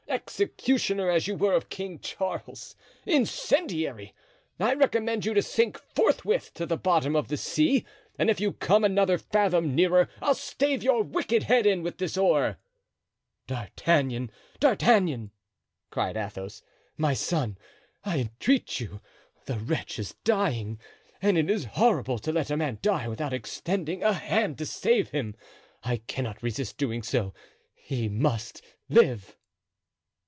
[0.09, 2.75] executioner, as you were, of King Charles!
[3.05, 4.13] incendiary!
[4.59, 7.85] I recommend you to sink forthwith to the bottom of the sea;
[8.19, 12.17] and if you come another fathom nearer, I'll stave your wicked head in with this
[12.17, 12.57] oar."
[13.47, 14.31] "D'Artagnan!
[14.59, 15.31] D'Artagnan!"
[15.91, 16.61] cried Athos,
[16.97, 17.57] "my son,
[18.03, 18.99] I entreat you;
[19.45, 20.77] the wretch is dying,
[21.21, 25.11] and it is horrible to let a man die without extending a hand to save
[25.11, 25.37] him.
[25.85, 27.33] I cannot resist doing so;
[27.73, 29.37] he must live."